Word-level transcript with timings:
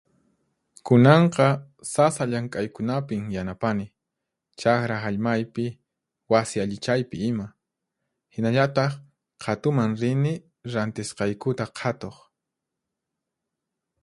Kunanqa 0.89 1.47
sasa 1.93 2.23
llank'aykunapin 2.31 3.23
yanapani, 3.35 3.85
chaqra 4.63 4.97
hallmaypi, 5.03 5.65
wasi 6.31 6.57
allichaypi 6.63 7.17
ima. 7.29 7.47
Hinallataq 8.33 8.93
qhatuman 9.45 9.91
rini 10.05 10.33
rantisqaykuta 10.73 11.65
qhatuq. 11.81 12.15